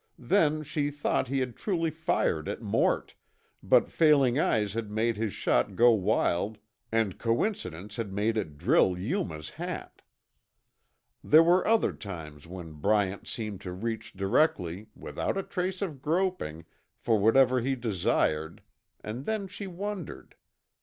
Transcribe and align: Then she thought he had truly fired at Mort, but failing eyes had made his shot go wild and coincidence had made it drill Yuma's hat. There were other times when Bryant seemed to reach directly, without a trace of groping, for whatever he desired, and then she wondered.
Then 0.17 0.63
she 0.63 0.89
thought 0.89 1.27
he 1.27 1.41
had 1.41 1.55
truly 1.55 1.91
fired 1.91 2.49
at 2.49 2.59
Mort, 2.59 3.13
but 3.61 3.91
failing 3.91 4.39
eyes 4.39 4.73
had 4.73 4.89
made 4.89 5.15
his 5.15 5.31
shot 5.31 5.75
go 5.75 5.91
wild 5.91 6.57
and 6.91 7.19
coincidence 7.19 7.97
had 7.97 8.11
made 8.11 8.35
it 8.35 8.57
drill 8.57 8.97
Yuma's 8.97 9.51
hat. 9.51 10.01
There 11.23 11.43
were 11.43 11.67
other 11.67 11.93
times 11.93 12.47
when 12.47 12.71
Bryant 12.73 13.27
seemed 13.27 13.61
to 13.61 13.71
reach 13.73 14.13
directly, 14.13 14.87
without 14.95 15.37
a 15.37 15.43
trace 15.43 15.83
of 15.83 16.01
groping, 16.01 16.65
for 16.97 17.19
whatever 17.19 17.61
he 17.61 17.75
desired, 17.75 18.63
and 19.01 19.27
then 19.27 19.47
she 19.47 19.67
wondered. 19.67 20.33